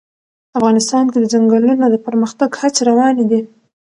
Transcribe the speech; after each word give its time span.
افغانستان 0.57 1.05
کې 1.11 1.17
د 1.19 1.25
ځنګلونه 1.33 1.85
د 1.89 1.95
پرمختګ 2.05 2.49
هڅې 2.61 2.81
روانې 2.89 3.25
دي. 3.31 3.41